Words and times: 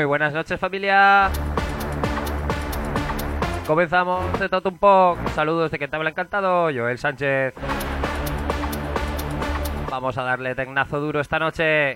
Muy 0.00 0.06
buenas 0.06 0.32
noches 0.32 0.58
familia. 0.58 1.28
Comenzamos 3.66 4.40
de 4.40 4.48
todo 4.48 4.70
un 4.70 4.78
poco. 4.78 5.18
Saludos 5.34 5.70
de 5.70 5.78
que 5.78 5.88
te 5.88 5.94
habla 5.94 6.08
encantado, 6.08 6.70
Joel 6.74 6.96
Sánchez. 6.96 7.52
Vamos 9.90 10.16
a 10.16 10.22
darle 10.22 10.54
tecnazo 10.54 11.00
duro 11.00 11.20
esta 11.20 11.38
noche. 11.38 11.92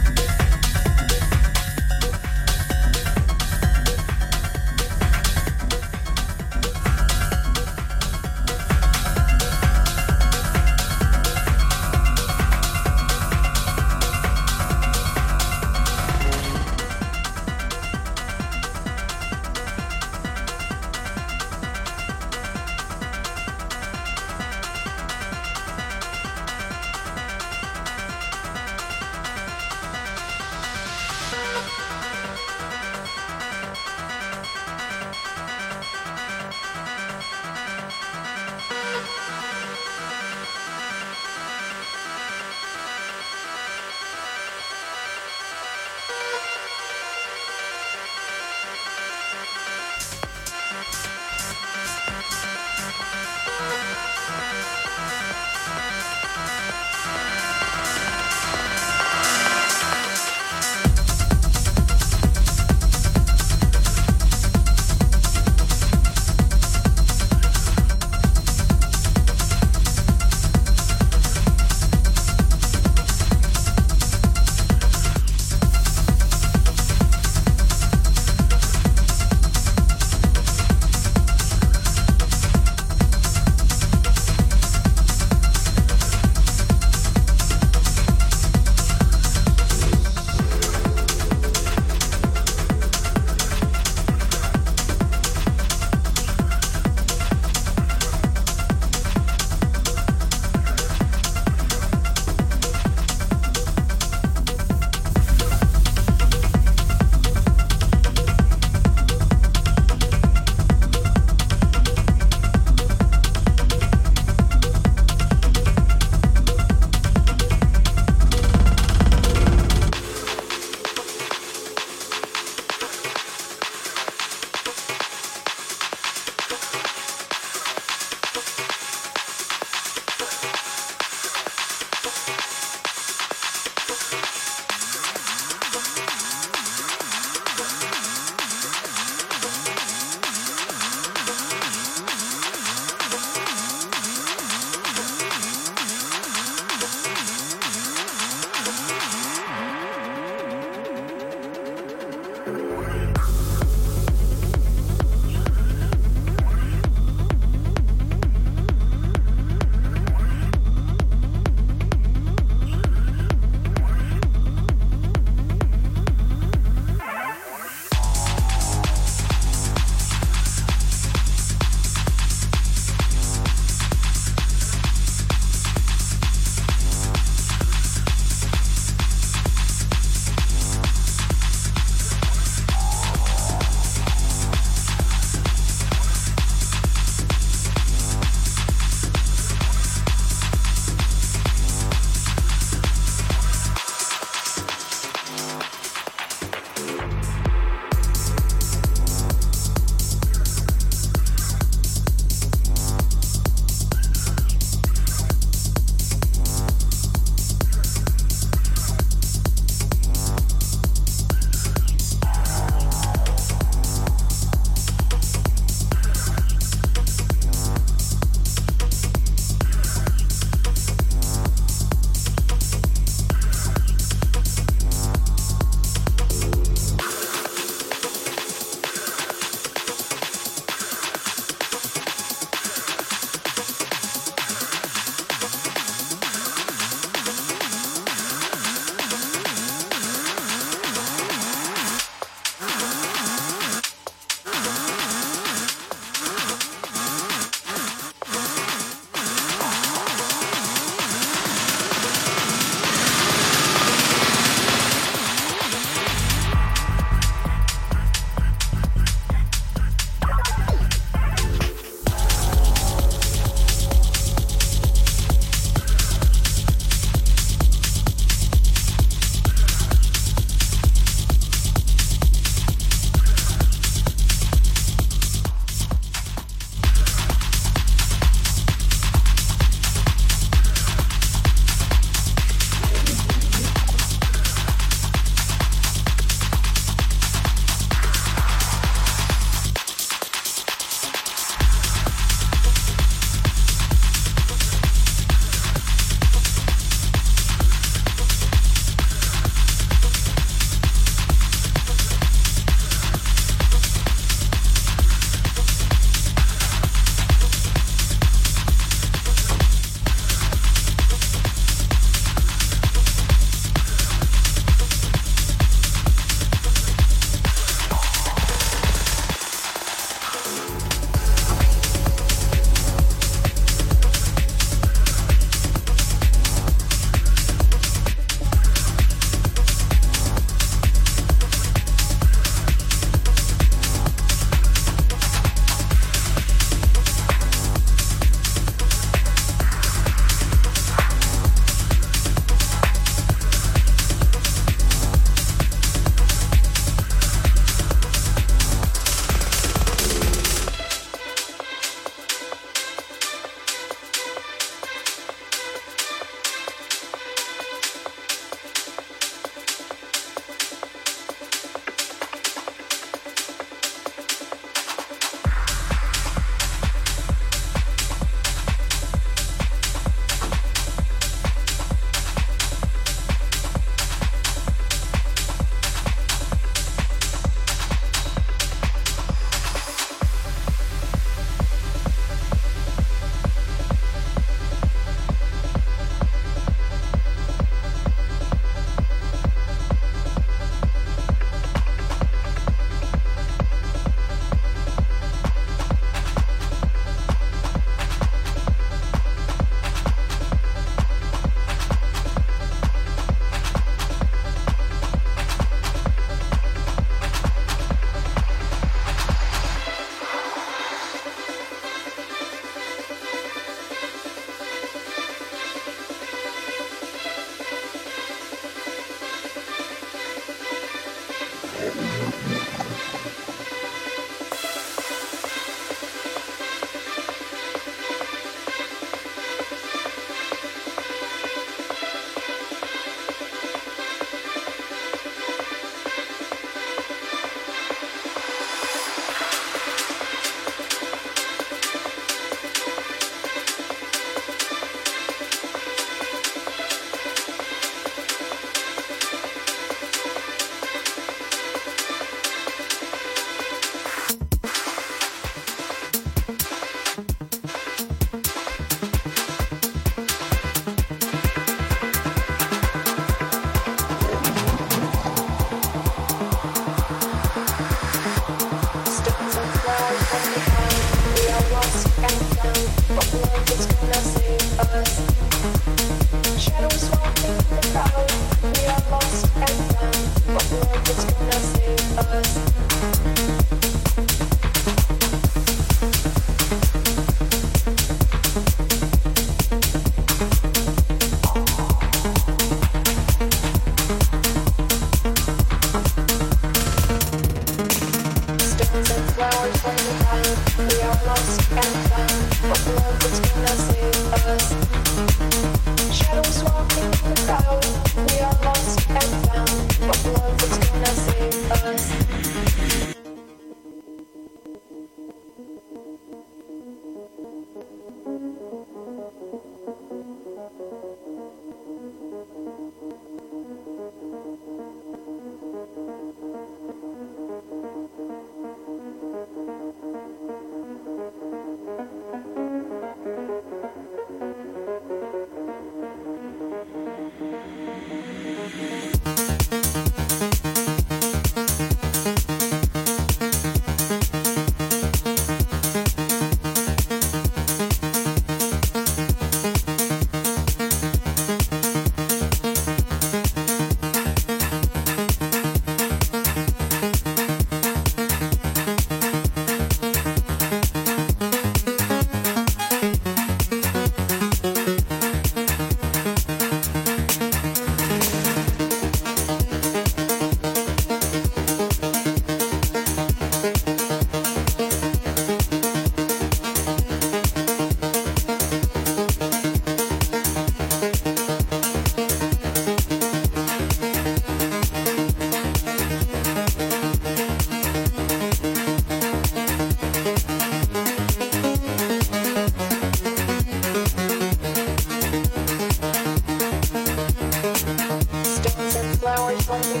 We 599.94 600.00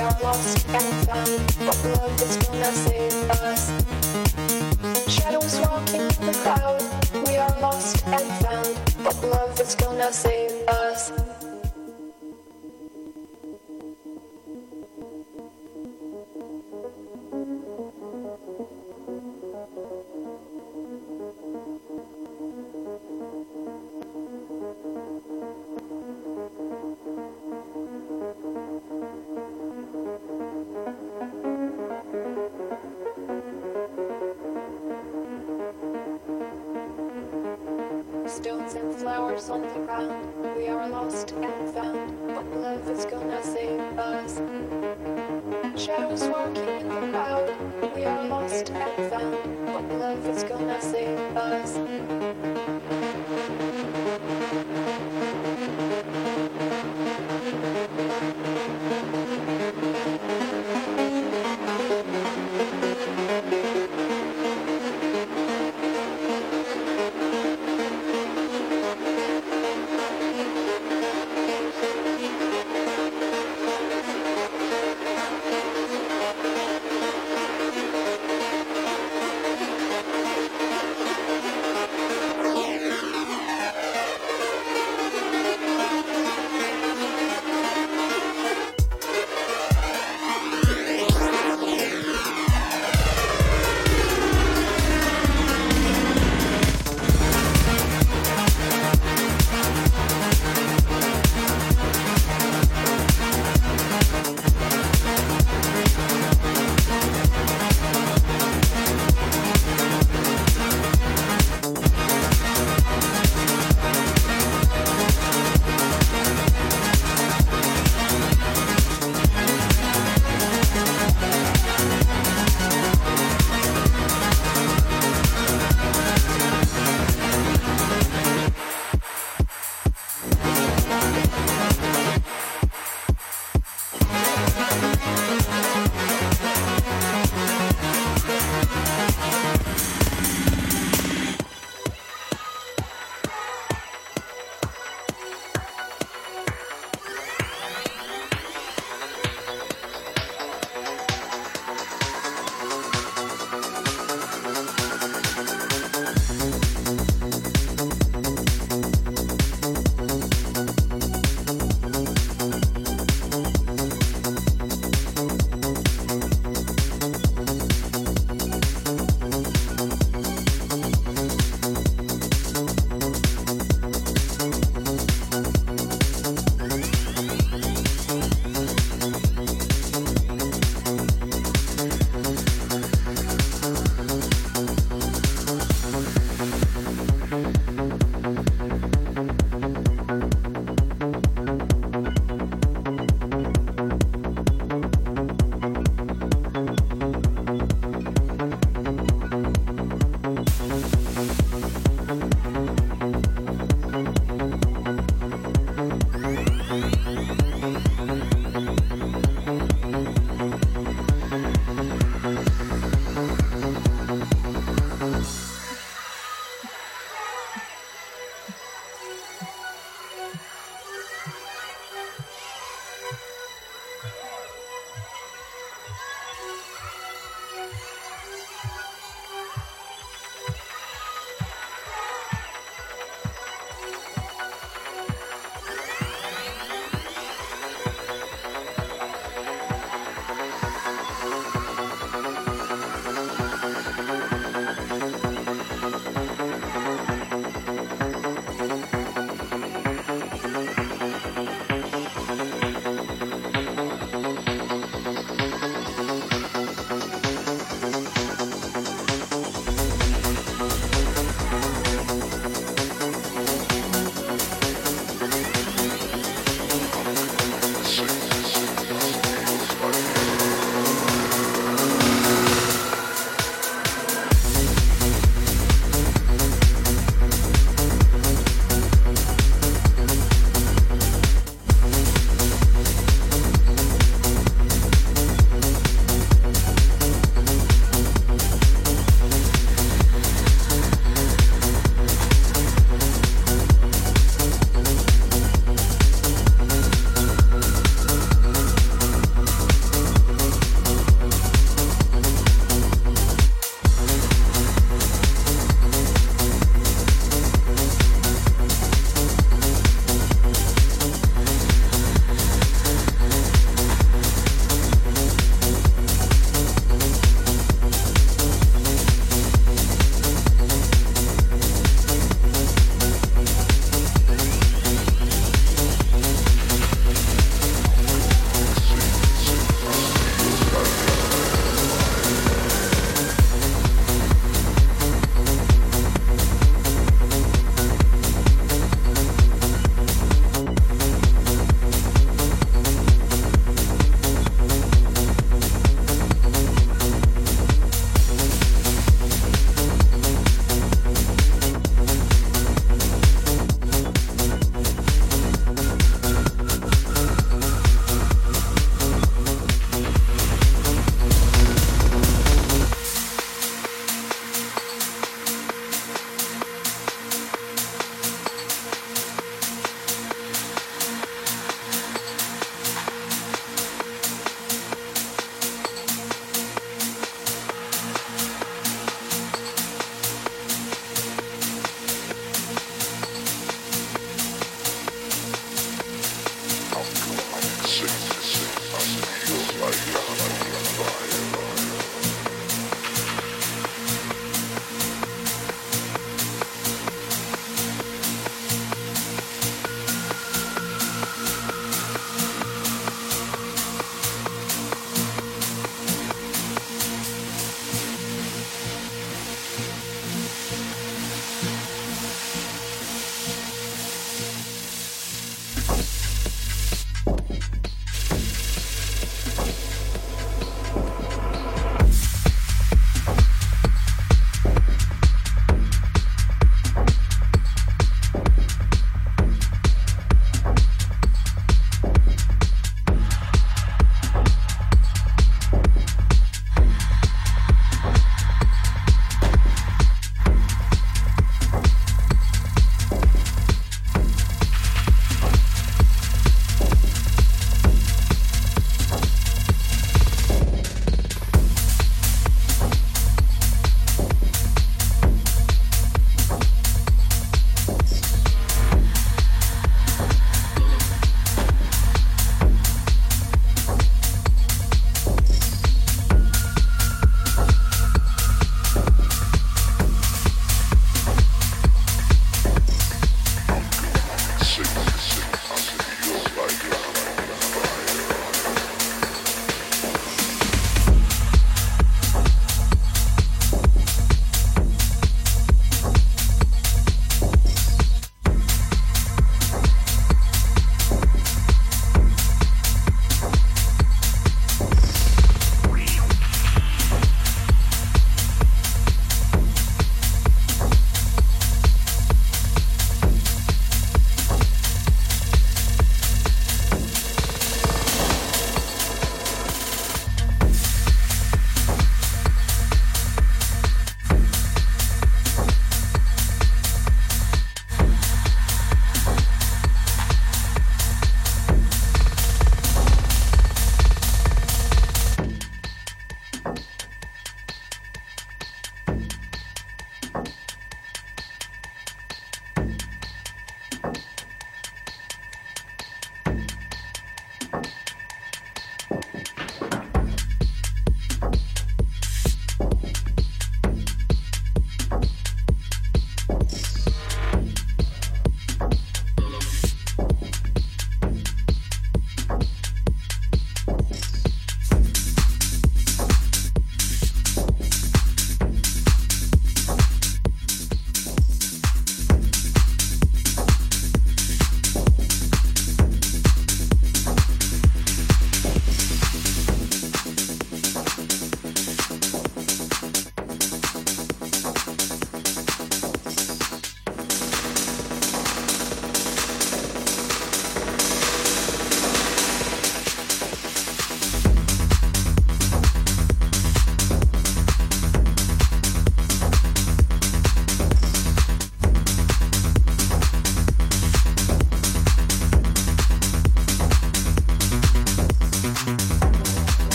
are 0.00 0.18
lost 0.20 0.66
and 0.68 1.06
found, 1.06 1.54
but 1.58 1.78
love 1.84 2.20
is 2.20 2.36
gonna 2.38 2.72
save 2.72 3.30
us. 3.30 3.70
Shadows 5.06 5.60
walking 5.60 6.00
in 6.00 6.26
the. 6.26 7.22
We 7.24 7.36
are 7.36 7.60
lost 7.60 8.04
and 8.04 8.26
found, 8.44 8.74
but 9.04 9.22
love 9.22 9.60
is 9.60 9.76
gonna 9.76 10.12
save 10.12 10.50
us. 10.66 11.12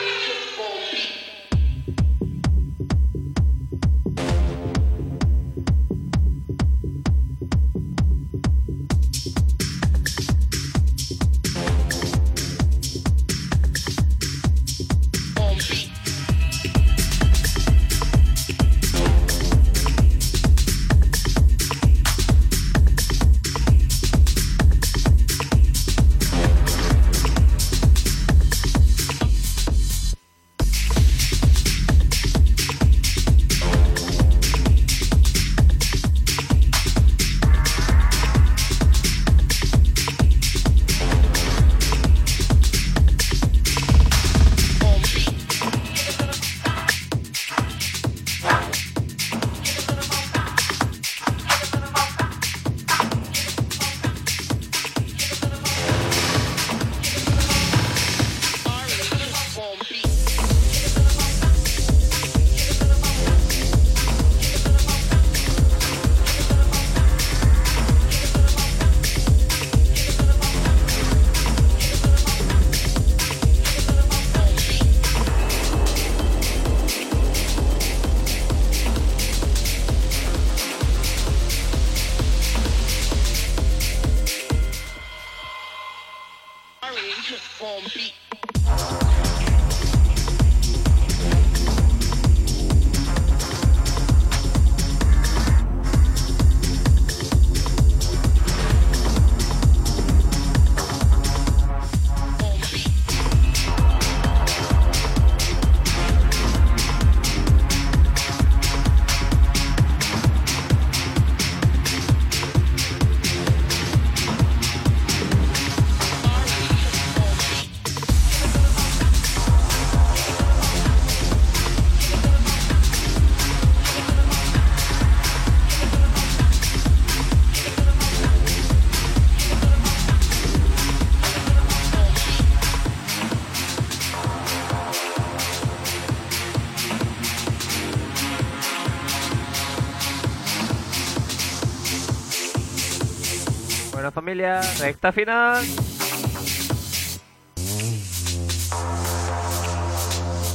Recta 144.33 145.11
final. 145.11 145.63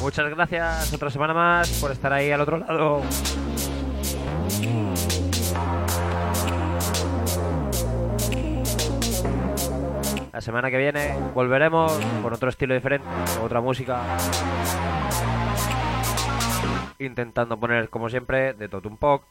Muchas 0.01 0.31
gracias 0.31 0.93
otra 0.93 1.11
semana 1.11 1.33
más 1.33 1.71
por 1.81 1.93
estar 1.93 2.13
ahí 2.13 2.31
al 2.33 2.41
otro 2.41 2.59
lado. 2.59 3.03
La 10.33 10.41
semana 10.41 10.71
que 10.71 10.79
viene 10.79 11.17
volveremos 11.35 11.93
con 12.23 12.33
otro 12.33 12.49
estilo 12.49 12.75
diferente, 12.75 13.07
otra 13.43 13.61
música. 13.61 14.03
Intentando 16.99 17.59
poner, 17.59 17.89
como 17.91 18.09
siempre, 18.09 18.55
de 18.55 18.69
todo 18.69 18.89
un 18.89 18.97
poco. 18.97 19.27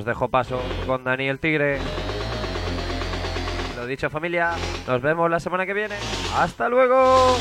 Os 0.00 0.06
dejo 0.06 0.28
paso 0.28 0.58
con 0.86 1.04
Dani 1.04 1.28
el 1.28 1.38
Tigre. 1.38 1.78
Lo 3.76 3.84
dicho 3.84 4.08
familia, 4.08 4.52
nos 4.86 5.02
vemos 5.02 5.30
la 5.30 5.38
semana 5.38 5.66
que 5.66 5.74
viene. 5.74 5.96
¡Hasta 6.34 6.70
luego! 6.70 7.36